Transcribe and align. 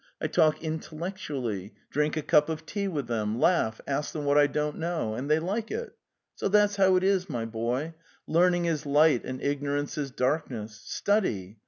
I 0.19 0.25
talk 0.25 0.59
intellectu 0.61 1.29
ally, 1.35 1.73
drink 1.91 2.17
a 2.17 2.23
cup 2.23 2.49
of 2.49 2.65
tea 2.65 2.87
with 2.87 3.05
them, 3.05 3.39
laugh, 3.39 3.79
ask 3.85 4.13
them 4.13 4.25
what 4.25 4.35
I 4.35 4.47
don't 4.47 4.79
know,... 4.79 5.13
and 5.13 5.29
they 5.29 5.37
like 5.37 5.69
it. 5.69 5.95
So 6.33 6.47
that's 6.47 6.77
how 6.77 6.95
it 6.95 7.03
is, 7.03 7.29
my 7.29 7.45
boy. 7.45 7.93
Learning 8.25 8.65
is 8.65 8.87
light 8.87 9.23
and 9.23 9.39
ignorance. 9.39 9.99
is 9.99 10.09
darkness. 10.09 10.73
Study! 10.83 11.59